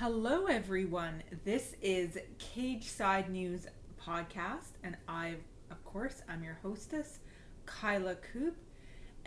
Hello, 0.00 0.46
everyone. 0.46 1.22
This 1.44 1.74
is 1.82 2.16
Cage 2.38 2.88
Side 2.88 3.28
News 3.28 3.66
podcast, 4.02 4.70
and 4.82 4.96
I, 5.06 5.34
of 5.70 5.84
course, 5.84 6.22
I'm 6.26 6.42
your 6.42 6.58
hostess, 6.62 7.18
Kaila 7.66 8.16
Koop, 8.32 8.56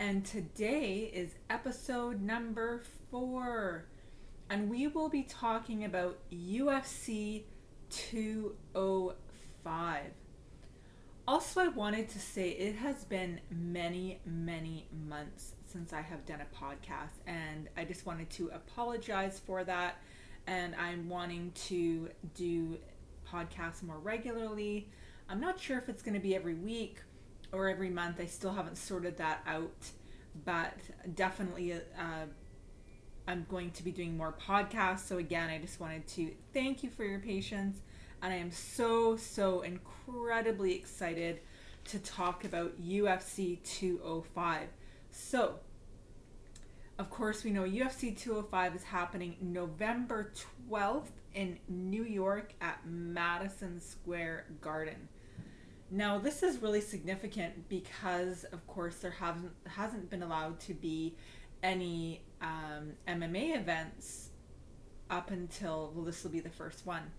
and 0.00 0.26
today 0.26 1.12
is 1.14 1.36
episode 1.48 2.20
number 2.20 2.82
four, 3.08 3.86
and 4.50 4.68
we 4.68 4.88
will 4.88 5.08
be 5.08 5.22
talking 5.22 5.84
about 5.84 6.18
UFC 6.32 7.44
205. 7.90 10.02
Also, 11.28 11.60
I 11.60 11.68
wanted 11.68 12.08
to 12.08 12.18
say 12.18 12.48
it 12.48 12.74
has 12.74 13.04
been 13.04 13.40
many, 13.48 14.18
many 14.26 14.88
months 15.08 15.52
since 15.72 15.92
I 15.92 16.00
have 16.00 16.26
done 16.26 16.40
a 16.40 16.52
podcast, 16.52 17.20
and 17.28 17.68
I 17.76 17.84
just 17.84 18.06
wanted 18.06 18.28
to 18.30 18.48
apologize 18.48 19.40
for 19.46 19.62
that 19.62 19.98
and 20.46 20.74
I'm 20.76 21.08
wanting 21.08 21.52
to 21.66 22.08
do 22.34 22.78
podcasts 23.30 23.82
more 23.82 23.98
regularly. 23.98 24.88
I'm 25.28 25.40
not 25.40 25.58
sure 25.58 25.78
if 25.78 25.88
it's 25.88 26.02
going 26.02 26.14
to 26.14 26.20
be 26.20 26.34
every 26.34 26.54
week 26.54 26.98
or 27.52 27.68
every 27.68 27.90
month. 27.90 28.20
I 28.20 28.26
still 28.26 28.52
haven't 28.52 28.76
sorted 28.76 29.16
that 29.18 29.42
out, 29.46 29.90
but 30.44 30.74
definitely 31.14 31.72
uh, 31.72 32.26
I'm 33.26 33.46
going 33.48 33.70
to 33.72 33.82
be 33.82 33.90
doing 33.90 34.16
more 34.16 34.32
podcasts. 34.32 35.00
So, 35.00 35.18
again, 35.18 35.48
I 35.48 35.58
just 35.58 35.80
wanted 35.80 36.06
to 36.08 36.30
thank 36.52 36.82
you 36.82 36.90
for 36.90 37.04
your 37.04 37.20
patience. 37.20 37.78
And 38.22 38.32
I 38.32 38.36
am 38.36 38.50
so, 38.50 39.16
so 39.16 39.62
incredibly 39.62 40.74
excited 40.74 41.40
to 41.86 41.98
talk 41.98 42.44
about 42.44 42.80
UFC 42.82 43.62
205. 43.62 44.68
So, 45.10 45.56
of 46.98 47.10
course, 47.10 47.42
we 47.42 47.50
know 47.50 47.64
UFC 47.64 48.16
205 48.16 48.76
is 48.76 48.84
happening 48.84 49.36
November 49.40 50.32
12th 50.70 51.10
in 51.34 51.58
New 51.68 52.04
York 52.04 52.54
at 52.60 52.86
Madison 52.86 53.80
Square 53.80 54.46
Garden. 54.60 55.08
Now, 55.90 56.18
this 56.18 56.42
is 56.42 56.62
really 56.62 56.80
significant 56.80 57.68
because, 57.68 58.44
of 58.44 58.66
course, 58.66 58.96
there 58.96 59.10
haven't 59.10 59.52
hasn't 59.66 60.08
been 60.08 60.22
allowed 60.22 60.60
to 60.60 60.74
be 60.74 61.16
any 61.62 62.22
um, 62.40 62.92
MMA 63.08 63.56
events 63.56 64.30
up 65.10 65.30
until 65.30 65.92
well, 65.94 66.04
this 66.04 66.22
will 66.22 66.30
be 66.30 66.40
the 66.40 66.50
first 66.50 66.86
one, 66.86 67.10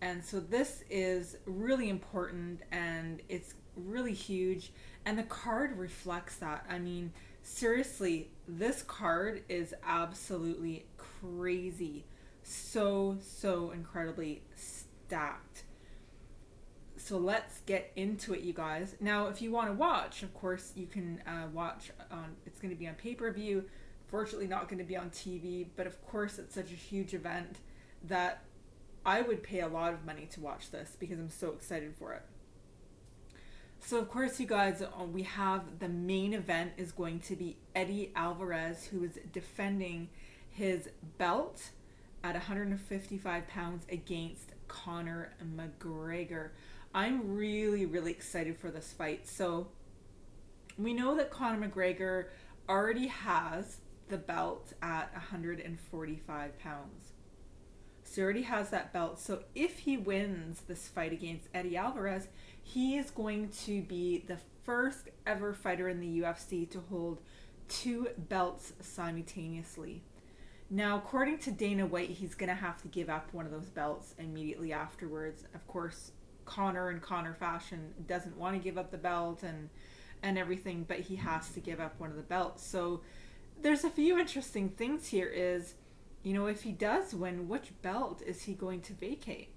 and 0.00 0.22
so 0.22 0.38
this 0.38 0.84
is 0.90 1.36
really 1.46 1.88
important 1.88 2.60
and 2.70 3.20
it's 3.28 3.54
really 3.74 4.14
huge, 4.14 4.72
and 5.06 5.18
the 5.18 5.24
card 5.24 5.78
reflects 5.78 6.36
that. 6.36 6.64
I 6.68 6.78
mean 6.78 7.12
seriously, 7.44 8.30
this 8.48 8.82
card 8.82 9.44
is 9.48 9.72
absolutely 9.86 10.86
crazy. 10.96 12.04
So, 12.42 13.18
so 13.20 13.70
incredibly 13.70 14.42
stacked. 14.56 15.62
So 16.96 17.18
let's 17.18 17.60
get 17.60 17.92
into 17.96 18.32
it, 18.34 18.40
you 18.40 18.52
guys. 18.52 18.96
Now, 18.98 19.28
if 19.28 19.40
you 19.42 19.50
want 19.50 19.68
to 19.68 19.74
watch, 19.74 20.22
of 20.22 20.32
course, 20.34 20.72
you 20.74 20.86
can 20.86 21.22
uh, 21.26 21.46
watch 21.52 21.90
on. 22.10 22.34
It's 22.46 22.58
going 22.58 22.72
to 22.72 22.78
be 22.78 22.88
on 22.88 22.94
pay 22.94 23.14
per 23.14 23.30
view. 23.30 23.64
Fortunately, 24.08 24.46
not 24.46 24.68
going 24.68 24.78
to 24.78 24.84
be 24.84 24.96
on 24.96 25.10
TV, 25.10 25.66
but 25.76 25.86
of 25.86 26.00
course, 26.06 26.38
it's 26.38 26.54
such 26.54 26.70
a 26.70 26.74
huge 26.74 27.14
event 27.14 27.58
that 28.04 28.42
I 29.04 29.22
would 29.22 29.42
pay 29.42 29.60
a 29.60 29.68
lot 29.68 29.92
of 29.92 30.04
money 30.04 30.26
to 30.32 30.40
watch 30.40 30.70
this 30.70 30.96
because 30.98 31.18
I'm 31.18 31.30
so 31.30 31.50
excited 31.50 31.94
for 31.98 32.12
it. 32.14 32.22
So 33.86 33.98
of 33.98 34.08
course, 34.08 34.40
you 34.40 34.46
guys, 34.46 34.80
uh, 34.80 35.04
we 35.04 35.24
have 35.24 35.78
the 35.78 35.90
main 35.90 36.32
event 36.32 36.72
is 36.78 36.90
going 36.90 37.20
to 37.20 37.36
be 37.36 37.58
Eddie 37.74 38.12
Alvarez, 38.16 38.86
who 38.86 39.04
is 39.04 39.18
defending 39.30 40.08
his 40.48 40.88
belt 41.18 41.68
at 42.22 42.32
155 42.32 43.46
pounds 43.46 43.84
against 43.90 44.52
Conor 44.68 45.34
McGregor. 45.54 46.50
I'm 46.94 47.36
really, 47.36 47.84
really 47.84 48.10
excited 48.10 48.56
for 48.56 48.70
this 48.70 48.94
fight. 48.94 49.28
So 49.28 49.66
we 50.78 50.94
know 50.94 51.14
that 51.16 51.30
Conor 51.30 51.68
McGregor 51.68 52.28
already 52.70 53.08
has 53.08 53.76
the 54.08 54.16
belt 54.16 54.72
at 54.80 55.12
145 55.12 56.58
pounds. 56.58 57.13
He 58.14 58.22
already 58.22 58.42
has 58.42 58.70
that 58.70 58.92
belt. 58.92 59.18
So 59.18 59.44
if 59.54 59.80
he 59.80 59.96
wins 59.96 60.62
this 60.66 60.88
fight 60.88 61.12
against 61.12 61.48
Eddie 61.54 61.76
Alvarez, 61.76 62.28
he 62.62 62.96
is 62.96 63.10
going 63.10 63.50
to 63.64 63.82
be 63.82 64.24
the 64.26 64.38
first 64.64 65.08
ever 65.26 65.52
fighter 65.52 65.88
in 65.88 66.00
the 66.00 66.20
UFC 66.20 66.68
to 66.70 66.80
hold 66.88 67.20
two 67.68 68.08
belts 68.16 68.72
simultaneously. 68.80 70.02
Now, 70.70 70.96
according 70.96 71.38
to 71.40 71.50
Dana 71.50 71.86
White, 71.86 72.10
he's 72.10 72.34
going 72.34 72.48
to 72.48 72.54
have 72.54 72.80
to 72.82 72.88
give 72.88 73.10
up 73.10 73.32
one 73.32 73.44
of 73.44 73.52
those 73.52 73.68
belts 73.68 74.14
immediately 74.18 74.72
afterwards. 74.72 75.44
Of 75.54 75.66
course, 75.66 76.12
Conor 76.46 76.90
in 76.90 77.00
Conor 77.00 77.34
fashion 77.34 77.92
doesn't 78.06 78.36
want 78.36 78.56
to 78.56 78.62
give 78.62 78.78
up 78.78 78.90
the 78.90 78.98
belt 78.98 79.42
and 79.42 79.68
and 80.24 80.38
everything, 80.38 80.86
but 80.88 81.00
he 81.00 81.16
has 81.16 81.50
to 81.50 81.60
give 81.60 81.78
up 81.78 82.00
one 82.00 82.10
of 82.10 82.16
the 82.16 82.22
belts. 82.22 82.66
So 82.66 83.02
there's 83.60 83.84
a 83.84 83.90
few 83.90 84.18
interesting 84.18 84.70
things 84.70 85.08
here 85.08 85.28
is, 85.28 85.74
you 86.24 86.32
know, 86.32 86.46
if 86.46 86.62
he 86.62 86.72
does 86.72 87.14
win, 87.14 87.48
which 87.48 87.70
belt 87.82 88.22
is 88.26 88.42
he 88.42 88.54
going 88.54 88.80
to 88.80 88.94
vacate? 88.94 89.50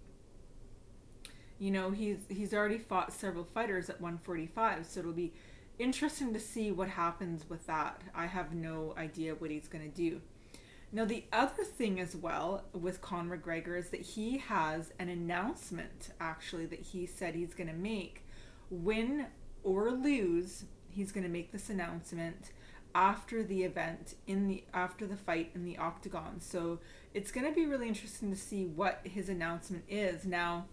You 1.58 1.72
know, 1.72 1.90
he's 1.90 2.20
he's 2.30 2.54
already 2.54 2.78
fought 2.78 3.12
several 3.12 3.46
fighters 3.46 3.90
at 3.90 4.00
145, 4.00 4.86
so 4.86 5.00
it'll 5.00 5.14
be 5.14 5.34
interesting 5.80 6.34
to 6.34 6.40
see 6.40 6.72
what 6.72 6.90
happens 6.90 7.50
with 7.50 7.66
that. 7.68 8.02
I 8.14 8.28
have 8.28 8.54
no 8.54 8.94
idea 8.98 9.34
what 9.34 9.50
he's 9.50 9.68
going 9.68 9.90
to 9.90 9.96
do. 9.96 10.22
Now, 10.92 11.06
the 11.06 11.26
other 11.34 11.64
thing 11.64 12.00
as 12.00 12.16
well 12.16 12.66
with 12.74 13.02
Conor 13.02 13.38
McGregor 13.38 13.78
is 13.78 13.90
that 13.90 14.02
he 14.02 14.38
has 14.38 14.92
an 15.00 15.10
announcement 15.10 16.12
actually 16.20 16.66
that 16.68 16.80
he 16.80 17.06
said 17.06 17.36
he's 17.36 17.54
going 17.54 17.70
to 17.70 17.74
make. 17.74 18.26
Win 18.70 19.28
or 19.64 19.92
lose, 19.92 20.66
he's 20.90 21.12
going 21.12 21.24
to 21.24 21.30
make 21.30 21.52
this 21.52 21.70
announcement 21.70 22.52
after 22.96 23.44
the 23.44 23.64
event 23.64 24.16
in 24.26 24.48
the 24.48 24.64
after 24.74 25.06
the 25.06 25.18
fight 25.18 25.52
in 25.54 25.66
the 25.66 25.78
octagon. 25.78 26.40
So 26.40 26.80
it's 27.14 27.32
going 27.32 27.46
to 27.46 27.54
be 27.54 27.66
really 27.66 27.88
interesting 27.88 28.32
to 28.32 28.38
see 28.38 28.66
what 28.66 29.02
his 29.04 29.30
announcement 29.30 29.84
is. 29.88 30.26
Now, 30.26 30.66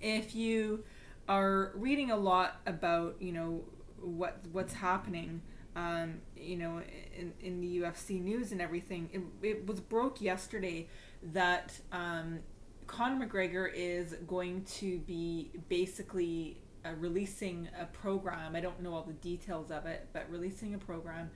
if 0.00 0.34
you 0.34 0.84
are 1.28 1.72
reading 1.74 2.10
a 2.10 2.16
lot 2.16 2.60
about 2.66 3.16
you 3.20 3.32
know 3.32 3.64
what 4.00 4.38
what's 4.52 4.74
happening 4.74 5.42
um, 5.74 6.18
you 6.36 6.56
know 6.56 6.80
in, 7.16 7.32
in 7.40 7.60
the 7.60 7.80
UFC 7.80 8.20
news 8.20 8.52
and 8.52 8.60
everything 8.60 9.08
it, 9.12 9.46
it 9.46 9.66
was 9.66 9.80
broke 9.80 10.20
yesterday 10.20 10.88
that 11.22 11.80
um, 11.92 12.40
Conor 12.86 13.26
McGregor 13.26 13.70
is 13.74 14.14
going 14.26 14.62
to 14.64 14.98
be 15.00 15.50
basically 15.68 16.58
uh, 16.86 16.94
releasing 16.98 17.68
a 17.80 17.86
program 17.86 18.54
I 18.54 18.60
don't 18.60 18.80
know 18.80 18.94
all 18.94 19.02
the 19.02 19.14
details 19.14 19.70
of 19.70 19.86
it 19.86 20.08
but 20.12 20.30
releasing 20.30 20.74
a 20.74 20.78
program 20.78 21.30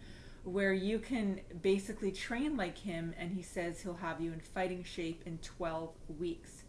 where 0.45 0.73
you 0.73 0.99
can 0.99 1.41
basically 1.61 2.13
train 2.13 2.57
like 2.57 2.79
him 2.79 3.15
and 3.19 3.33
he 3.33 3.43
says 3.43 3.83
he'll 3.83 3.95
have 3.95 4.21
you 4.21 4.33
in 4.33 4.41
fighting 4.41 4.85
shape 4.85 5.23
in 5.27 5.39
12 5.39 5.91
weeks 6.19 6.63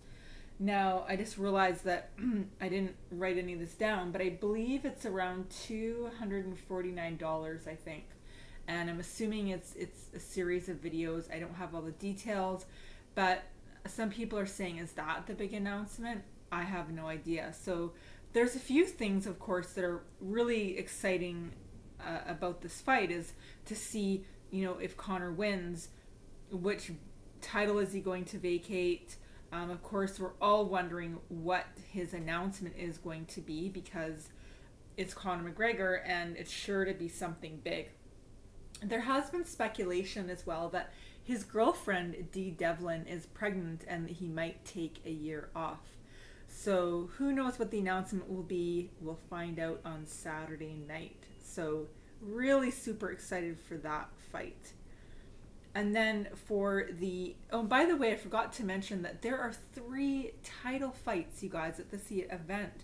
now, 0.62 1.06
I 1.10 1.16
just 1.16 1.40
realized 1.40 1.86
that 1.86 2.12
I 2.62 2.70
didn't 2.70 2.96
write 3.10 3.40
any 3.40 3.54
of 3.54 3.60
this 3.60 3.74
down, 3.74 4.12
but 4.12 4.22
I 4.22 4.30
believe 4.30 4.86
it's 4.86 5.08
around 5.08 5.50
$249, 5.50 7.68
I 7.68 7.76
think. 7.76 8.04
And 8.68 8.88
I'm 8.88 9.00
assuming 9.00 9.48
it's 9.48 9.74
it's 9.74 10.06
a 10.16 10.20
series 10.20 10.70
of 10.70 10.80
videos. 10.80 11.34
I 11.34 11.40
don't 11.40 11.56
have 11.56 11.74
all 11.74 11.82
the 11.82 11.94
details, 11.94 12.68
but 13.16 13.46
some 13.88 14.12
people 14.12 14.38
are 14.38 14.46
saying 14.46 14.78
is 14.78 14.92
that 14.92 15.26
the 15.26 15.34
big 15.34 15.56
announcement? 15.56 16.22
I 16.52 16.62
have 16.62 16.92
no 16.92 17.08
idea. 17.08 17.56
So 17.60 17.94
there's 18.34 18.56
a 18.56 18.60
few 18.60 18.86
things 18.86 19.28
of 19.28 19.40
course 19.40 19.74
that 19.74 19.84
are 19.84 20.04
really 20.20 20.78
exciting 20.78 21.52
uh, 22.00 22.20
about 22.28 22.62
this 22.62 22.82
fight 22.82 23.12
is 23.12 23.34
to 23.66 23.76
see, 23.76 24.26
you 24.50 24.66
know, 24.66 24.78
if 24.80 24.98
Conor 24.98 25.32
wins, 25.32 25.90
which 26.52 26.92
title 27.42 27.80
is 27.80 27.94
he 27.94 28.00
going 28.00 28.26
to 28.26 28.38
vacate? 28.38 29.16
Um, 29.52 29.70
of 29.70 29.84
course, 29.84 30.20
we're 30.20 30.34
all 30.42 30.66
wondering 30.66 31.18
what 31.28 31.66
his 31.92 32.14
announcement 32.14 32.76
is 32.78 32.98
going 32.98 33.26
to 33.26 33.42
be 33.42 33.70
because 33.70 34.30
it's 34.98 35.14
Conor 35.14 35.52
McGregor 35.52 36.02
and 36.06 36.38
it's 36.38 36.52
sure 36.52 36.86
to 36.86 36.94
be 36.94 37.08
something 37.08 37.60
big. 37.64 37.92
There 38.82 39.02
has 39.02 39.30
been 39.30 39.46
speculation 39.46 40.30
as 40.30 40.46
well 40.46 40.70
that 40.70 40.92
his 41.24 41.44
girlfriend, 41.44 42.32
Dee 42.32 42.52
Devlin, 42.52 43.06
is 43.06 43.26
pregnant 43.26 43.84
and 43.88 44.10
he 44.10 44.28
might 44.28 44.66
take 44.66 45.02
a 45.06 45.12
year 45.12 45.50
off. 45.56 45.80
So, 46.54 47.10
who 47.18 47.32
knows 47.32 47.58
what 47.58 47.72
the 47.72 47.80
announcement 47.80 48.30
will 48.30 48.44
be? 48.44 48.92
We'll 49.00 49.20
find 49.30 49.58
out 49.58 49.80
on 49.86 50.06
Saturday 50.06 50.76
night. 50.88 51.24
So, 51.42 51.88
really 52.22 52.70
super 52.70 53.10
excited 53.10 53.58
for 53.58 53.78
that 53.78 54.10
fight. 54.32 54.74
And 55.74 55.96
then 55.96 56.28
for 56.46 56.90
the 56.92 57.36
oh, 57.52 57.64
by 57.64 57.86
the 57.86 57.96
way, 57.96 58.12
I 58.12 58.18
forgot 58.18 58.52
to 58.54 58.66
mention 58.66 59.02
that 59.04 59.22
there 59.22 59.40
are 59.40 59.54
three 59.74 60.32
title 60.44 60.92
fights, 60.92 61.42
you 61.42 61.50
guys, 61.50 61.80
at 61.80 61.90
this 61.90 62.12
event, 62.12 62.84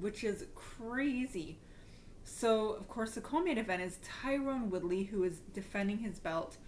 which 0.00 0.22
is 0.22 0.46
crazy. 0.54 1.58
So 2.24 2.70
of 2.70 2.88
course, 2.88 3.16
the 3.16 3.20
co-main 3.20 3.58
event 3.58 3.82
is 3.82 3.98
Tyron 4.22 4.70
Woodley, 4.70 5.02
who 5.02 5.24
is 5.24 5.40
defending 5.52 5.98
his 5.98 6.20
belt 6.20 6.58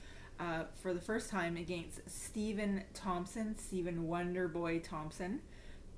uh, 0.40 0.64
for 0.82 0.92
the 0.92 1.00
first 1.00 1.30
time 1.30 1.56
against 1.56 2.00
Stephen 2.10 2.82
Thompson, 2.92 3.56
Stephen 3.56 4.08
Wonderboy 4.08 4.82
Thompson. 4.82 5.40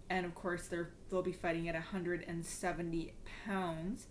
And 0.09 0.25
of 0.25 0.35
course, 0.35 0.69
they're, 0.69 0.91
they'll 1.11 1.23
be 1.23 1.33
fighting 1.33 1.69
at 1.69 1.75
170 1.75 3.15
pounds. 3.45 4.07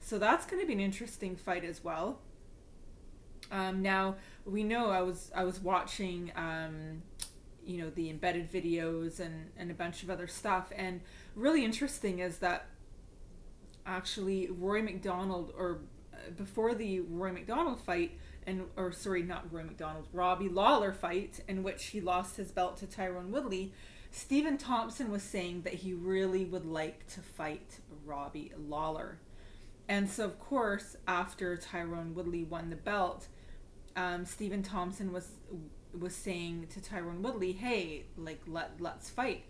So 0.00 0.18
that's 0.18 0.46
going 0.46 0.60
to 0.60 0.66
be 0.66 0.72
an 0.72 0.80
interesting 0.80 1.36
fight 1.36 1.64
as 1.64 1.82
well. 1.82 2.20
Um, 3.50 3.82
now 3.82 4.16
we 4.44 4.62
know 4.62 4.90
I 4.90 5.02
was 5.02 5.30
I 5.34 5.44
was 5.44 5.60
watching 5.60 6.30
um, 6.36 7.02
you 7.64 7.78
know 7.78 7.90
the 7.90 8.10
embedded 8.10 8.52
videos 8.52 9.18
and 9.20 9.50
and 9.56 9.70
a 9.70 9.74
bunch 9.74 10.02
of 10.02 10.10
other 10.10 10.26
stuff, 10.26 10.72
and 10.74 11.00
really 11.34 11.64
interesting 11.64 12.20
is 12.20 12.38
that 12.38 12.66
actually 13.86 14.48
Rory 14.50 14.82
MacDonald 14.82 15.52
or 15.56 15.80
uh, 16.12 16.30
before 16.36 16.74
the 16.74 17.00
Rory 17.00 17.32
MacDonald 17.32 17.80
fight 17.80 18.12
and 18.46 18.64
or 18.76 18.92
sorry 18.92 19.22
not 19.22 19.52
Rory 19.52 19.64
MacDonald 19.64 20.06
Robbie 20.12 20.48
Lawler 20.48 20.92
fight 20.92 21.40
in 21.48 21.62
which 21.62 21.86
he 21.86 22.00
lost 22.00 22.36
his 22.36 22.52
belt 22.52 22.76
to 22.78 22.86
Tyron 22.86 23.28
Woodley 23.28 23.72
Stephen 24.10 24.58
Thompson 24.58 25.10
was 25.10 25.22
saying 25.22 25.62
that 25.62 25.74
he 25.74 25.92
really 25.92 26.44
would 26.44 26.66
like 26.66 27.06
to 27.08 27.20
fight 27.20 27.78
Robbie 28.04 28.52
Lawler 28.56 29.18
and 29.88 30.08
so 30.08 30.24
of 30.24 30.38
course 30.38 30.96
after 31.06 31.56
Tyron 31.56 32.14
Woodley 32.14 32.44
won 32.44 32.70
the 32.70 32.76
belt 32.76 33.28
um, 33.96 34.24
Stephen 34.24 34.62
Thompson 34.62 35.12
was 35.12 35.28
was 35.98 36.14
saying 36.14 36.68
to 36.70 36.80
Tyron 36.80 37.20
Woodley 37.20 37.52
hey 37.52 38.04
like 38.16 38.40
let 38.46 38.80
let's 38.80 39.10
fight 39.10 39.44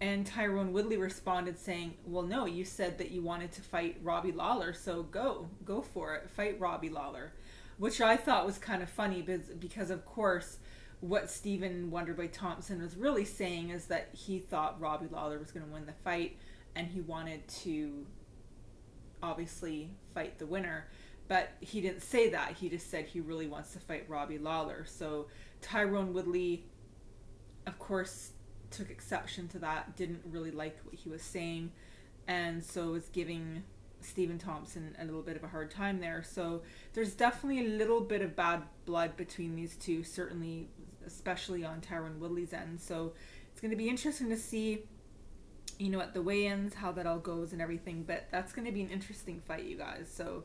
and 0.00 0.26
Tyron 0.26 0.70
Woodley 0.70 0.96
responded 0.96 1.58
saying, 1.58 1.94
Well, 2.06 2.22
no, 2.22 2.46
you 2.46 2.64
said 2.64 2.98
that 2.98 3.10
you 3.10 3.22
wanted 3.22 3.52
to 3.52 3.62
fight 3.62 3.98
Robbie 4.02 4.32
Lawler, 4.32 4.72
so 4.72 5.02
go, 5.02 5.48
go 5.64 5.82
for 5.82 6.14
it, 6.14 6.30
fight 6.30 6.60
Robbie 6.60 6.90
Lawler. 6.90 7.32
Which 7.78 8.00
I 8.00 8.16
thought 8.16 8.46
was 8.46 8.58
kind 8.58 8.82
of 8.82 8.88
funny 8.88 9.22
because, 9.22 9.48
because 9.58 9.90
of 9.90 10.04
course, 10.04 10.58
what 11.00 11.30
Stephen 11.30 11.90
Wonderboy 11.92 12.32
Thompson 12.32 12.82
was 12.82 12.96
really 12.96 13.24
saying 13.24 13.70
is 13.70 13.86
that 13.86 14.08
he 14.12 14.38
thought 14.38 14.80
Robbie 14.80 15.06
Lawler 15.10 15.38
was 15.38 15.52
going 15.52 15.64
to 15.64 15.72
win 15.72 15.86
the 15.86 15.92
fight 15.92 16.36
and 16.74 16.88
he 16.88 17.00
wanted 17.00 17.46
to 17.48 18.06
obviously 19.22 19.90
fight 20.14 20.38
the 20.38 20.46
winner. 20.46 20.88
But 21.28 21.50
he 21.60 21.80
didn't 21.80 22.02
say 22.02 22.30
that. 22.30 22.52
He 22.52 22.68
just 22.68 22.90
said 22.90 23.06
he 23.06 23.20
really 23.20 23.46
wants 23.46 23.72
to 23.74 23.78
fight 23.78 24.06
Robbie 24.08 24.38
Lawler. 24.38 24.84
So 24.86 25.26
Tyron 25.62 26.12
Woodley, 26.12 26.64
of 27.66 27.78
course, 27.78 28.32
took 28.70 28.90
exception 28.90 29.48
to 29.48 29.58
that, 29.60 29.96
didn't 29.96 30.22
really 30.30 30.50
like 30.50 30.78
what 30.84 30.94
he 30.94 31.08
was 31.08 31.22
saying, 31.22 31.72
and 32.26 32.62
so 32.64 32.92
was 32.92 33.08
giving 33.08 33.62
Stephen 34.00 34.38
Thompson 34.38 34.94
a 34.98 35.04
little 35.04 35.22
bit 35.22 35.36
of 35.36 35.44
a 35.44 35.48
hard 35.48 35.70
time 35.70 36.00
there. 36.00 36.22
So 36.22 36.62
there's 36.92 37.14
definitely 37.14 37.66
a 37.66 37.68
little 37.76 38.00
bit 38.00 38.22
of 38.22 38.36
bad 38.36 38.62
blood 38.84 39.16
between 39.16 39.56
these 39.56 39.76
two, 39.76 40.04
certainly, 40.04 40.68
especially 41.12 41.64
on 41.64 41.80
Tyron 41.80 42.18
Woodley's 42.18 42.52
end. 42.52 42.80
So 42.80 43.12
it's 43.50 43.60
going 43.60 43.72
to 43.72 43.76
be 43.76 43.88
interesting 43.88 44.28
to 44.28 44.36
see, 44.36 44.84
you 45.78 45.90
know, 45.90 46.00
at 46.00 46.14
the 46.14 46.22
weigh 46.22 46.46
ins, 46.46 46.74
how 46.74 46.92
that 46.92 47.06
all 47.06 47.18
goes 47.18 47.52
and 47.52 47.60
everything. 47.60 48.04
But 48.04 48.28
that's 48.30 48.52
going 48.52 48.66
to 48.66 48.72
be 48.72 48.82
an 48.82 48.90
interesting 48.90 49.40
fight, 49.40 49.64
you 49.64 49.76
guys. 49.76 50.08
So 50.14 50.44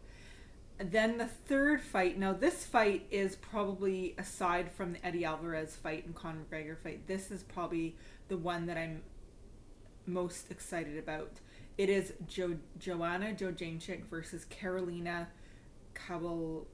then 0.79 1.17
the 1.17 1.27
third 1.27 1.81
fight. 1.81 2.17
Now, 2.17 2.33
this 2.33 2.65
fight 2.65 3.05
is 3.11 3.35
probably 3.35 4.15
aside 4.17 4.71
from 4.71 4.93
the 4.93 5.05
Eddie 5.05 5.25
Alvarez 5.25 5.75
fight 5.75 6.05
and 6.05 6.15
Conor 6.15 6.41
McGregor 6.49 6.77
fight. 6.77 7.07
This 7.07 7.29
is 7.31 7.43
probably 7.43 7.95
the 8.27 8.37
one 8.37 8.65
that 8.65 8.77
I'm 8.77 9.03
most 10.05 10.51
excited 10.51 10.97
about. 10.97 11.31
It 11.77 11.89
is 11.89 12.13
jo- 12.27 12.59
Joanna 12.77 13.33
Jędrzejczyk 13.33 14.05
versus 14.05 14.45
Karolina 14.45 15.27
Kabel. 15.93 16.67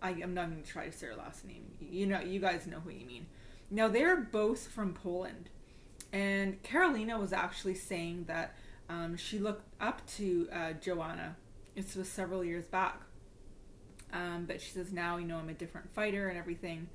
I 0.00 0.10
am 0.12 0.34
not 0.34 0.50
going 0.50 0.62
to 0.62 0.68
try 0.68 0.86
to 0.86 0.92
say 0.92 1.06
her 1.06 1.16
last 1.16 1.44
name. 1.44 1.64
You 1.80 2.06
know, 2.06 2.20
you 2.20 2.40
guys 2.40 2.66
know 2.66 2.80
who 2.80 2.90
you 2.90 3.06
mean. 3.06 3.26
Now 3.70 3.88
they're 3.88 4.16
both 4.16 4.68
from 4.68 4.94
Poland, 4.94 5.50
and 6.12 6.62
Karolina 6.62 7.18
was 7.18 7.32
actually 7.32 7.74
saying 7.74 8.24
that 8.28 8.54
um, 8.88 9.16
she 9.16 9.38
looked 9.38 9.66
up 9.80 10.06
to 10.16 10.48
uh, 10.52 10.72
Joanna. 10.72 11.36
This 11.74 11.94
was 11.94 12.08
several 12.08 12.44
years 12.44 12.64
back, 12.66 13.02
um, 14.12 14.46
but 14.46 14.60
she 14.60 14.70
says 14.70 14.92
now 14.92 15.16
you 15.18 15.26
know 15.26 15.38
I'm 15.38 15.48
a 15.48 15.54
different 15.54 15.92
fighter 15.92 16.28
and 16.28 16.38
everything. 16.38 16.88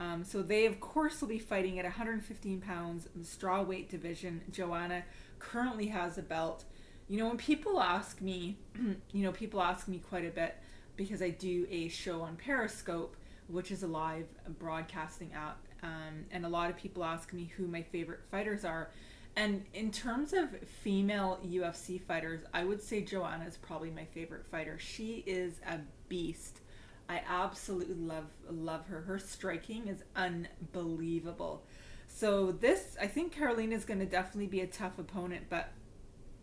Um, 0.00 0.24
so 0.24 0.42
they, 0.42 0.66
of 0.66 0.80
course, 0.80 1.20
will 1.20 1.28
be 1.28 1.38
fighting 1.38 1.78
at 1.78 1.84
115 1.84 2.60
pounds 2.60 3.06
in 3.14 3.20
the 3.20 3.26
straw 3.26 3.62
weight 3.62 3.88
division. 3.88 4.42
Joanna 4.50 5.04
currently 5.38 5.88
has 5.88 6.18
a 6.18 6.22
belt. 6.22 6.64
You 7.08 7.18
know, 7.18 7.28
when 7.28 7.36
people 7.36 7.80
ask 7.80 8.20
me, 8.20 8.56
you 9.12 9.22
know, 9.22 9.30
people 9.30 9.62
ask 9.62 9.86
me 9.86 9.98
quite 9.98 10.24
a 10.24 10.30
bit 10.30 10.56
because 10.96 11.22
I 11.22 11.30
do 11.30 11.66
a 11.70 11.88
show 11.88 12.22
on 12.22 12.36
Periscope, 12.36 13.16
which 13.48 13.70
is 13.70 13.82
a 13.82 13.86
live 13.86 14.26
broadcasting 14.58 15.32
app. 15.34 15.58
Um, 15.82 16.24
and 16.30 16.46
a 16.46 16.48
lot 16.48 16.70
of 16.70 16.76
people 16.76 17.04
ask 17.04 17.32
me 17.32 17.52
who 17.56 17.66
my 17.66 17.82
favorite 17.82 18.24
fighters 18.30 18.64
are. 18.64 18.90
And 19.36 19.64
in 19.74 19.90
terms 19.90 20.32
of 20.32 20.48
female 20.82 21.40
UFC 21.44 22.00
fighters, 22.00 22.42
I 22.54 22.64
would 22.64 22.82
say 22.82 23.02
Joanna 23.02 23.44
is 23.46 23.56
probably 23.56 23.90
my 23.90 24.04
favorite 24.04 24.46
fighter. 24.46 24.78
She 24.78 25.24
is 25.26 25.54
a 25.66 25.80
beast. 26.08 26.60
I 27.08 27.20
absolutely 27.28 27.96
love 27.96 28.30
love 28.48 28.86
her. 28.86 29.02
Her 29.02 29.18
striking 29.18 29.88
is 29.88 30.04
unbelievable. 30.16 31.64
So 32.06 32.52
this, 32.52 32.96
I 33.00 33.08
think 33.08 33.34
Karolina 33.34 33.72
is 33.72 33.84
going 33.84 33.98
to 33.98 34.06
definitely 34.06 34.46
be 34.46 34.60
a 34.60 34.66
tough 34.66 34.98
opponent, 34.98 35.46
but 35.50 35.70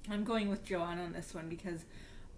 I'm 0.09 0.23
going 0.23 0.49
with 0.49 0.65
Joanna 0.65 1.03
on 1.03 1.13
this 1.13 1.33
one 1.33 1.47
because 1.47 1.85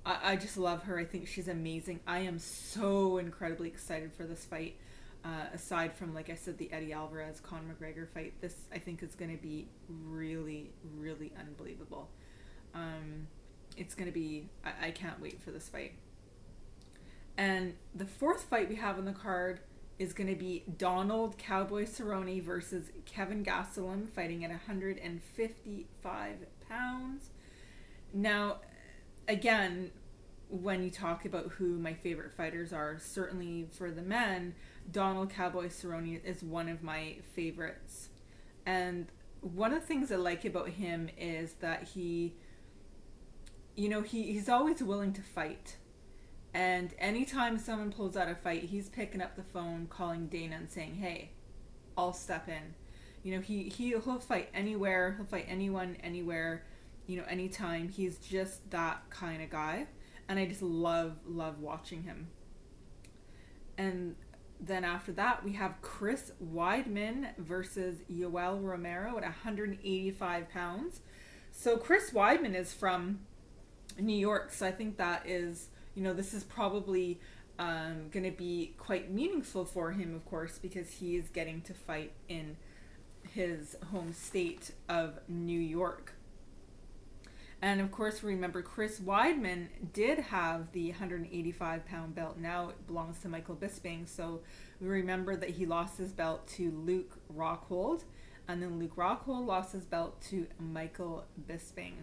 I, 0.05 0.33
I 0.33 0.35
just 0.35 0.57
love 0.57 0.83
her. 0.83 0.99
I 0.99 1.05
think 1.05 1.27
she's 1.27 1.47
amazing. 1.47 1.99
I 2.07 2.19
am 2.19 2.39
so 2.39 3.17
incredibly 3.17 3.67
excited 3.67 4.13
for 4.13 4.25
this 4.25 4.45
fight. 4.45 4.75
Uh, 5.25 5.45
aside 5.53 5.93
from, 5.93 6.13
like 6.13 6.29
I 6.29 6.35
said, 6.35 6.57
the 6.57 6.69
Eddie 6.73 6.91
Alvarez 6.91 7.39
Conor 7.39 7.73
McGregor 7.73 8.09
fight, 8.09 8.33
this 8.41 8.55
I 8.73 8.77
think 8.77 9.01
is 9.01 9.15
going 9.15 9.31
to 9.31 9.41
be 9.41 9.69
really, 9.87 10.71
really 10.97 11.31
unbelievable. 11.39 12.09
Um, 12.75 13.27
it's 13.77 13.95
going 13.95 14.07
to 14.07 14.13
be. 14.13 14.49
I, 14.65 14.87
I 14.87 14.91
can't 14.91 15.21
wait 15.21 15.41
for 15.41 15.51
this 15.51 15.69
fight. 15.69 15.93
And 17.37 17.75
the 17.95 18.05
fourth 18.05 18.43
fight 18.43 18.67
we 18.67 18.75
have 18.75 18.97
on 18.97 19.05
the 19.05 19.13
card 19.13 19.61
is 19.97 20.11
going 20.13 20.27
to 20.27 20.35
be 20.35 20.63
Donald 20.77 21.37
Cowboy 21.37 21.85
Cerrone 21.85 22.43
versus 22.43 22.91
Kevin 23.05 23.45
Gastelum 23.45 24.09
fighting 24.09 24.43
at 24.43 24.49
155 24.49 26.35
pounds. 26.67 27.29
Now, 28.13 28.57
again, 29.27 29.91
when 30.49 30.83
you 30.83 30.91
talk 30.91 31.25
about 31.25 31.53
who 31.53 31.79
my 31.79 31.93
favorite 31.93 32.33
fighters 32.35 32.71
are, 32.73 32.97
certainly 32.99 33.67
for 33.71 33.91
the 33.91 34.01
men, 34.01 34.55
Donald 34.91 35.29
Cowboy 35.29 35.67
Cerrone 35.67 36.23
is 36.23 36.43
one 36.43 36.69
of 36.69 36.83
my 36.83 37.17
favorites. 37.33 38.09
And 38.65 39.07
one 39.41 39.73
of 39.73 39.81
the 39.81 39.87
things 39.87 40.11
I 40.11 40.15
like 40.15 40.45
about 40.45 40.69
him 40.69 41.09
is 41.17 41.53
that 41.59 41.89
he, 41.89 42.35
you 43.75 43.89
know, 43.89 44.01
he, 44.01 44.23
he's 44.31 44.49
always 44.49 44.81
willing 44.83 45.13
to 45.13 45.21
fight 45.21 45.77
and 46.53 46.93
anytime 46.99 47.57
someone 47.57 47.91
pulls 47.91 48.15
out 48.15 48.29
a 48.29 48.35
fight, 48.35 48.63
he's 48.65 48.87
picking 48.87 49.21
up 49.21 49.35
the 49.35 49.43
phone, 49.43 49.87
calling 49.87 50.27
Dana 50.27 50.57
and 50.57 50.69
saying, 50.69 50.95
"Hey, 50.95 51.31
I'll 51.97 52.13
step 52.13 52.47
in." 52.47 52.75
You 53.23 53.35
know, 53.35 53.41
he, 53.41 53.69
he 53.69 53.89
he'll 53.89 54.19
fight 54.19 54.49
anywhere. 54.53 55.15
He'll 55.17 55.25
fight 55.25 55.45
anyone, 55.47 55.97
anywhere. 56.03 56.65
You 57.07 57.17
know, 57.17 57.25
anytime. 57.27 57.89
He's 57.89 58.17
just 58.17 58.69
that 58.71 59.09
kind 59.09 59.41
of 59.41 59.49
guy, 59.49 59.87
and 60.27 60.39
I 60.39 60.45
just 60.45 60.61
love 60.61 61.17
love 61.25 61.59
watching 61.59 62.03
him. 62.03 62.27
And 63.77 64.15
then 64.59 64.83
after 64.83 65.11
that, 65.13 65.43
we 65.43 65.53
have 65.53 65.81
Chris 65.81 66.31
Weidman 66.43 67.37
versus 67.37 67.97
Yoel 68.09 68.63
Romero 68.63 69.17
at 69.17 69.23
185 69.23 70.49
pounds. 70.49 71.01
So 71.51 71.77
Chris 71.77 72.11
Weidman 72.11 72.55
is 72.55 72.73
from 72.73 73.19
New 73.99 74.15
York, 74.15 74.53
so 74.53 74.65
I 74.65 74.71
think 74.71 74.97
that 74.97 75.27
is 75.27 75.69
you 75.95 76.03
know, 76.03 76.13
this 76.13 76.33
is 76.33 76.43
probably 76.43 77.19
um, 77.59 78.09
going 78.11 78.23
to 78.23 78.35
be 78.35 78.73
quite 78.77 79.11
meaningful 79.11 79.65
for 79.65 79.91
him, 79.91 80.15
of 80.15 80.25
course, 80.25 80.57
because 80.57 80.91
he 80.91 81.15
is 81.15 81.29
getting 81.29 81.61
to 81.61 81.73
fight 81.73 82.13
in 82.27 82.57
his 83.33 83.75
home 83.91 84.11
state 84.13 84.71
of 84.89 85.19
New 85.27 85.59
York. 85.59 86.13
And 87.63 87.79
of 87.79 87.93
course, 87.93 88.23
remember 88.23 88.61
Chris 88.61 88.99
Weidman 88.99 89.69
did 89.93 90.19
have 90.19 90.73
the 90.73 90.89
185 90.89 91.85
pound 91.85 92.13
belt. 92.13 92.37
Now 92.37 92.67
it 92.67 92.87
belongs 92.87 93.19
to 93.19 93.29
Michael 93.29 93.55
Bisping. 93.55 94.05
So 94.05 94.41
we 94.81 94.89
remember 94.89 95.37
that 95.37 95.51
he 95.51 95.65
lost 95.65 95.97
his 95.97 96.11
belt 96.11 96.45
to 96.55 96.71
Luke 96.71 97.17
Rockhold, 97.33 98.03
and 98.49 98.61
then 98.61 98.79
Luke 98.79 98.97
Rockhold 98.97 99.45
lost 99.45 99.71
his 99.71 99.85
belt 99.85 100.21
to 100.23 100.45
Michael 100.59 101.23
Bisping. 101.49 101.93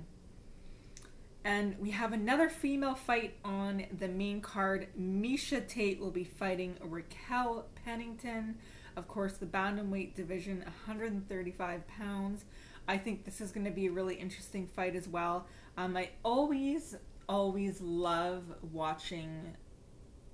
And 1.44 1.78
we 1.78 1.90
have 1.90 2.14
another 2.14 2.48
female 2.48 2.94
fight 2.94 3.34
on 3.44 3.84
the 3.98 4.08
main 4.08 4.40
card. 4.40 4.86
Miesha 4.98 5.68
Tate 5.68 6.00
will 6.00 6.10
be 6.10 6.24
fighting 6.24 6.78
Raquel 6.80 7.66
Pennington. 7.84 8.56
Of 8.96 9.08
course, 9.08 9.34
the 9.34 9.44
bantamweight 9.44 10.14
division, 10.14 10.60
135 10.86 11.86
pounds. 11.86 12.46
I 12.90 12.98
think 12.98 13.24
this 13.24 13.40
is 13.40 13.52
going 13.52 13.66
to 13.66 13.70
be 13.70 13.86
a 13.86 13.92
really 13.92 14.16
interesting 14.16 14.66
fight 14.66 14.96
as 14.96 15.06
well. 15.06 15.46
Um, 15.76 15.96
I 15.96 16.10
always, 16.24 16.96
always 17.28 17.80
love 17.80 18.42
watching 18.72 19.56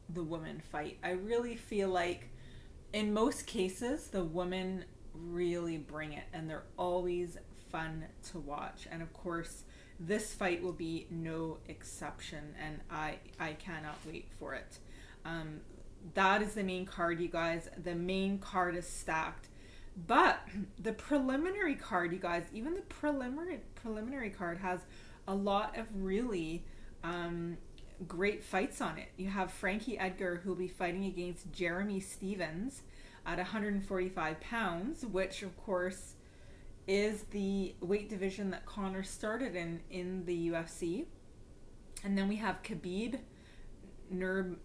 the 0.08 0.22
woman 0.22 0.62
fight. 0.72 0.96
I 1.04 1.10
really 1.10 1.56
feel 1.56 1.90
like 1.90 2.30
in 2.94 3.12
most 3.12 3.46
cases, 3.46 4.08
the 4.08 4.24
women 4.24 4.86
really 5.12 5.76
bring 5.76 6.14
it, 6.14 6.24
and 6.32 6.48
they're 6.48 6.64
always 6.78 7.36
fun 7.70 8.06
to 8.30 8.38
watch. 8.38 8.88
And 8.90 9.02
of 9.02 9.12
course, 9.12 9.64
this 10.00 10.32
fight 10.32 10.62
will 10.62 10.72
be 10.72 11.06
no 11.10 11.58
exception, 11.68 12.54
and 12.58 12.80
I 12.90 13.16
I 13.38 13.52
cannot 13.52 13.98
wait 14.06 14.28
for 14.38 14.54
it. 14.54 14.78
Um, 15.26 15.60
that 16.14 16.40
is 16.40 16.54
the 16.54 16.64
main 16.64 16.86
card, 16.86 17.20
you 17.20 17.28
guys. 17.28 17.68
The 17.82 17.94
main 17.94 18.38
card 18.38 18.76
is 18.76 18.86
stacked. 18.86 19.48
But 19.96 20.40
the 20.78 20.92
preliminary 20.92 21.74
card, 21.74 22.12
you 22.12 22.18
guys, 22.18 22.44
even 22.52 22.74
the 22.74 22.82
preliminary 22.82 23.60
preliminary 23.74 24.30
card 24.30 24.58
has 24.58 24.80
a 25.26 25.34
lot 25.34 25.76
of 25.78 25.86
really 25.94 26.64
um, 27.02 27.56
great 28.06 28.44
fights 28.44 28.80
on 28.80 28.98
it. 28.98 29.08
You 29.16 29.28
have 29.28 29.50
Frankie 29.50 29.98
Edgar 29.98 30.40
who 30.42 30.50
will 30.50 30.56
be 30.56 30.68
fighting 30.68 31.04
against 31.04 31.50
Jeremy 31.52 32.00
Stephens 32.00 32.82
at 33.24 33.38
145 33.38 34.40
pounds, 34.40 35.06
which 35.06 35.42
of 35.42 35.56
course 35.56 36.14
is 36.86 37.22
the 37.30 37.74
weight 37.80 38.08
division 38.08 38.50
that 38.50 38.66
Conor 38.66 39.02
started 39.02 39.56
in 39.56 39.80
in 39.90 40.24
the 40.26 40.50
UFC. 40.50 41.06
And 42.04 42.16
then 42.16 42.28
we 42.28 42.36
have 42.36 42.62
Khabib 42.62 43.18
Nurb 44.14 44.56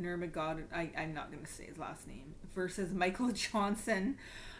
Nurmagomedov. 0.00 0.64
I, 0.74 0.90
I'm 0.96 1.12
not 1.12 1.30
going 1.30 1.44
to 1.44 1.50
say 1.50 1.66
his 1.66 1.78
last 1.78 2.06
name 2.06 2.34
versus 2.54 2.92
Michael 2.92 3.32
Johnson. 3.32 4.16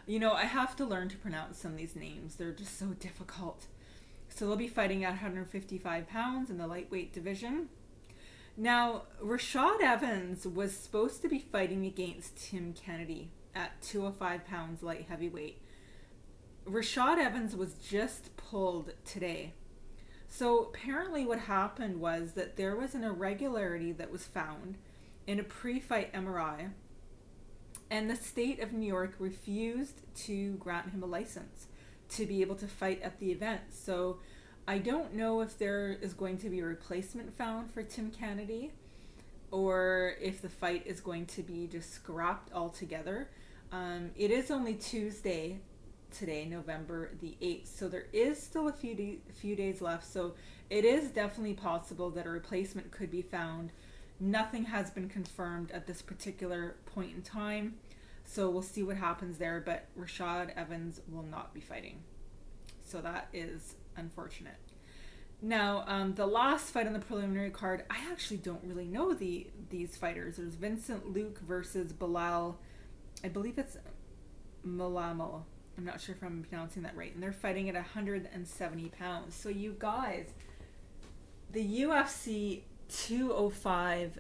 You 0.07 0.19
know, 0.19 0.33
I 0.33 0.45
have 0.45 0.75
to 0.77 0.85
learn 0.85 1.09
to 1.11 1.17
pronounce 1.17 1.59
some 1.59 1.73
of 1.73 1.79
these 1.79 1.95
names. 1.95 2.35
They're 2.35 2.53
just 2.53 2.79
so 2.79 2.87
difficult. 2.87 3.67
So 4.29 4.47
they'll 4.47 4.57
be 4.57 4.69
fighting 4.69 5.05
at 5.05 5.11
155 5.11 6.09
pounds 6.09 6.51
in 6.51 6.59
the 6.59 6.67
lightweight 6.67 7.13
division. 7.13 7.69
Now, 8.57 9.03
Rashad 9.23 9.81
Evans 9.81 10.47
was 10.47 10.77
supposed 10.77 11.23
to 11.23 11.29
be 11.29 11.39
fighting 11.39 11.87
against 11.87 12.37
Tim 12.37 12.73
Kennedy 12.73 13.31
at 13.55 13.81
205 13.83 14.45
pounds 14.45 14.83
light 14.83 15.07
heavyweight. 15.09 15.59
Rashad 16.67 17.19
Evans 17.19 17.55
was 17.55 17.75
just 17.75 18.37
pulled 18.37 18.93
today. 19.05 19.53
So 20.29 20.61
apparently, 20.61 21.25
what 21.25 21.41
happened 21.41 22.01
was 22.01 22.33
that 22.33 22.57
there 22.57 22.75
was 22.75 22.95
an 22.95 23.05
irregularity 23.05 23.93
that 23.93 24.11
was 24.11 24.25
found 24.25 24.79
in 25.27 25.39
a 25.39 25.45
pre 25.45 25.79
fight 25.79 26.13
MRI, 26.13 26.71
and 27.93 28.09
the 28.09 28.17
state 28.17 28.59
of 28.61 28.73
New 28.73 28.87
York 28.87 29.15
refused 29.19 30.01
to 30.17 30.55
grant 30.55 30.89
him 30.93 31.03
a 31.03 31.07
license 31.07 31.67
to 32.09 32.25
be 32.25 32.41
able 32.41 32.55
to 32.57 32.67
fight 32.67 33.03
at 33.03 33.21
the 33.21 33.31
event. 33.31 33.61
So 33.69 34.17
I 34.67 34.79
don't 34.79 35.13
know 35.13 35.43
if 35.43 35.59
there 35.59 35.93
is 36.01 36.15
going 36.15 36.39
to 36.39 36.49
be 36.49 36.61
a 36.61 36.65
replacement 36.65 37.37
found 37.37 37.71
for 37.71 37.83
Tim 37.83 38.11
Kennedy 38.11 38.73
or 39.51 40.15
if 40.23 40.41
the 40.41 40.49
fight 40.49 40.87
is 40.87 41.03
going 41.03 41.27
to 41.27 41.43
be 41.43 41.67
just 41.67 41.93
scrapped 41.93 42.51
altogether. 42.55 43.29
Um, 43.71 44.13
it 44.17 44.31
is 44.31 44.51
only 44.51 44.75
Tuesday 44.75 45.59
today, 46.11 46.47
November 46.47 47.11
the 47.21 47.37
8th, 47.43 47.67
so 47.67 47.89
there 47.89 48.07
is 48.15 48.43
still 48.43 48.69
a 48.69 48.73
few, 48.73 48.95
de- 48.95 49.21
few 49.35 49.55
days 49.55 49.83
left. 49.83 50.11
So 50.11 50.33
it 50.71 50.87
is 50.87 51.11
definitely 51.11 51.55
possible 51.55 52.09
that 52.13 52.25
a 52.25 52.31
replacement 52.31 52.91
could 52.91 53.11
be 53.11 53.21
found. 53.21 53.71
Nothing 54.23 54.67
has 54.67 54.89
been 54.89 55.09
confirmed 55.09 55.73
at 55.73 55.89
this 55.89 56.01
particular 56.01 56.77
point 56.87 57.13
in 57.13 57.23
time, 57.23 57.75
so 58.25 58.49
we'll 58.49 58.63
see 58.63 58.85
what 58.85 58.97
happens 58.97 59.37
there. 59.37 59.61
But 59.61 59.89
Rashad 59.99 60.55
Evans 60.55 61.01
will 61.09 61.25
not 61.25 61.53
be 61.53 61.61
fighting. 61.61 62.05
So 62.87 63.01
that 63.01 63.27
is 63.33 63.75
unfortunate. 63.97 64.59
Now, 65.41 65.83
um, 65.89 66.15
the 66.15 66.27
last 66.27 66.71
fight 66.71 66.87
on 66.87 66.93
the 66.93 67.01
preliminary 67.01 67.51
card, 67.51 67.83
I 67.91 67.97
actually 68.13 68.37
don't 68.37 68.63
really 68.63 68.87
know 68.87 69.13
the 69.13 69.49
these 69.71 69.97
fighters. 69.97 70.37
There's 70.37 70.55
Vincent 70.55 71.13
Luke 71.13 71.41
versus 71.41 71.93
Belal. 71.93 72.55
I 73.25 73.29
believe 73.29 73.59
it's 73.59 73.77
Malamo. 74.65 75.43
I'm 75.77 75.85
not 75.85 76.01
sure 76.01 76.15
if 76.15 76.23
I'm 76.23 76.47
pronouncing 76.49 76.85
that 76.85 76.97
right. 76.97 77.13
And 77.13 77.21
they're 77.21 77.33
fighting 77.33 77.69
at 77.69 77.75
170 77.75 78.89
pounds. 78.91 79.35
So 79.35 79.49
you 79.49 79.75
guys, 79.77 80.29
the 81.51 81.83
UFC 81.83 82.63
205 82.93 84.19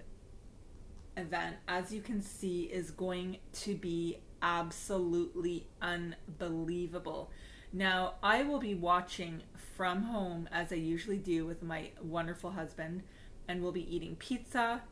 event, 1.17 1.57
as 1.69 1.93
you 1.93 2.00
can 2.00 2.23
see, 2.23 2.62
is 2.64 2.91
going 2.91 3.37
to 3.52 3.75
be 3.75 4.19
absolutely 4.41 5.69
unbelievable. 5.81 7.31
Now, 7.73 8.14
I 8.23 8.43
will 8.43 8.59
be 8.59 8.75
watching 8.75 9.43
from 9.76 10.02
home 10.02 10.49
as 10.52 10.73
I 10.73 10.76
usually 10.76 11.19
do 11.19 11.47
with 11.47 11.62
my 11.62 11.91
wonderful 12.02 12.50
husband, 12.50 13.02
and 13.49 13.62
we'll 13.62 13.73
be 13.73 13.95
eating 13.95 14.17
pizza. 14.17 14.83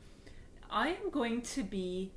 I 0.71 0.89
am 0.89 1.11
going 1.11 1.43
to 1.43 1.63
be 1.63 2.13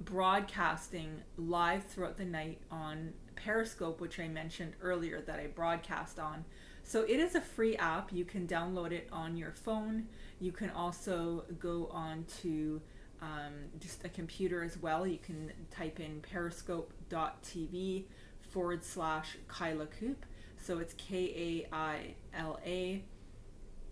broadcasting 0.00 1.22
live 1.36 1.84
throughout 1.84 2.16
the 2.16 2.24
night 2.24 2.60
on 2.70 3.12
Periscope, 3.36 4.00
which 4.00 4.18
I 4.18 4.28
mentioned 4.28 4.74
earlier 4.80 5.20
that 5.22 5.38
I 5.38 5.46
broadcast 5.48 6.18
on. 6.18 6.44
So 6.90 7.02
it 7.02 7.20
is 7.20 7.36
a 7.36 7.40
free 7.40 7.76
app. 7.76 8.12
You 8.12 8.24
can 8.24 8.48
download 8.48 8.90
it 8.90 9.06
on 9.12 9.36
your 9.36 9.52
phone. 9.52 10.08
You 10.40 10.50
can 10.50 10.70
also 10.70 11.44
go 11.60 11.88
on 11.92 12.24
to 12.42 12.82
um, 13.22 13.52
just 13.78 14.04
a 14.04 14.08
computer 14.08 14.64
as 14.64 14.76
well. 14.76 15.06
You 15.06 15.18
can 15.18 15.52
type 15.70 16.00
in 16.00 16.20
periscope.tv 16.20 18.06
forward 18.50 18.82
slash 18.82 19.36
Kaila 19.48 19.86
Koop. 20.00 20.26
So 20.60 20.80
it's 20.80 20.94
K 20.94 21.66
A 21.72 21.72
I 21.72 22.14
L 22.34 22.58
A 22.66 23.04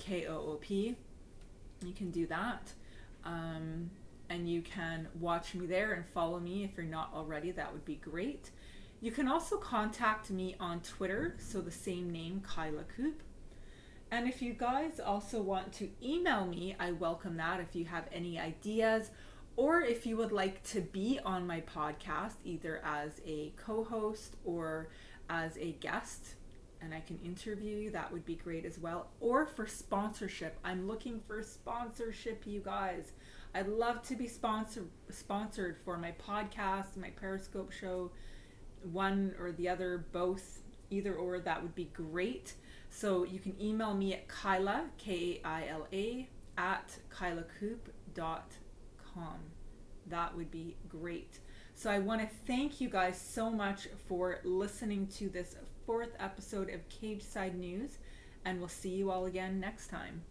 K 0.00 0.26
O 0.26 0.34
O 0.34 0.58
P. 0.60 0.96
You 1.84 1.92
can 1.92 2.10
do 2.10 2.26
that. 2.26 2.72
Um, 3.24 3.92
and 4.28 4.50
you 4.50 4.60
can 4.60 5.06
watch 5.20 5.54
me 5.54 5.66
there 5.66 5.92
and 5.92 6.04
follow 6.04 6.40
me 6.40 6.64
if 6.64 6.76
you're 6.76 6.84
not 6.84 7.12
already. 7.14 7.52
That 7.52 7.72
would 7.72 7.84
be 7.84 7.94
great. 7.94 8.50
You 9.00 9.12
can 9.12 9.28
also 9.28 9.56
contact 9.56 10.30
me 10.30 10.56
on 10.58 10.80
Twitter, 10.80 11.36
so 11.38 11.60
the 11.60 11.70
same 11.70 12.10
name, 12.10 12.42
Kaila 12.44 12.84
Koop. 12.96 13.22
And 14.10 14.26
if 14.28 14.42
you 14.42 14.54
guys 14.54 14.98
also 14.98 15.40
want 15.40 15.72
to 15.74 15.88
email 16.02 16.46
me, 16.46 16.74
I 16.80 16.92
welcome 16.92 17.36
that 17.36 17.60
if 17.60 17.76
you 17.76 17.84
have 17.84 18.06
any 18.10 18.40
ideas 18.40 19.10
or 19.54 19.82
if 19.82 20.06
you 20.06 20.16
would 20.16 20.32
like 20.32 20.62
to 20.64 20.80
be 20.80 21.20
on 21.24 21.46
my 21.46 21.60
podcast, 21.60 22.34
either 22.44 22.80
as 22.84 23.20
a 23.24 23.52
co 23.56 23.84
host 23.84 24.36
or 24.44 24.88
as 25.30 25.56
a 25.58 25.72
guest, 25.72 26.34
and 26.80 26.94
I 26.94 27.00
can 27.00 27.18
interview 27.24 27.76
you, 27.76 27.90
that 27.90 28.12
would 28.12 28.24
be 28.24 28.36
great 28.36 28.64
as 28.64 28.78
well. 28.78 29.08
Or 29.20 29.46
for 29.46 29.66
sponsorship. 29.66 30.58
I'm 30.64 30.88
looking 30.88 31.20
for 31.20 31.42
sponsorship, 31.42 32.46
you 32.46 32.60
guys. 32.60 33.12
I'd 33.54 33.68
love 33.68 34.02
to 34.08 34.16
be 34.16 34.26
sponsor- 34.26 34.86
sponsored 35.10 35.76
for 35.84 35.98
my 35.98 36.12
podcast, 36.12 36.96
my 36.96 37.10
Periscope 37.10 37.72
show, 37.72 38.10
one 38.82 39.34
or 39.38 39.52
the 39.52 39.68
other, 39.68 40.06
both, 40.12 40.60
either 40.90 41.14
or, 41.14 41.40
that 41.40 41.62
would 41.62 41.74
be 41.74 41.90
great. 41.92 42.54
So 42.90 43.24
you 43.24 43.38
can 43.38 43.60
email 43.60 43.94
me 43.94 44.14
at 44.14 44.28
Kaila, 44.28 44.84
K 44.96 45.40
A 45.44 45.46
I 45.46 45.66
L 45.68 45.86
A, 45.92 46.28
at 46.56 46.98
kailakoop.com 47.10 48.58
that 50.10 50.36
would 50.36 50.50
be 50.50 50.76
great. 50.88 51.38
So 51.74 51.90
I 51.90 51.98
want 51.98 52.20
to 52.20 52.28
thank 52.46 52.80
you 52.80 52.88
guys 52.88 53.20
so 53.20 53.50
much 53.50 53.88
for 54.06 54.40
listening 54.44 55.06
to 55.18 55.28
this 55.28 55.56
fourth 55.86 56.14
episode 56.18 56.70
of 56.70 56.88
Cage 56.88 57.22
Side 57.22 57.56
News, 57.56 57.98
and 58.44 58.58
we'll 58.58 58.68
see 58.68 58.90
you 58.90 59.10
all 59.10 59.26
again 59.26 59.60
next 59.60 59.88
time. 59.88 60.22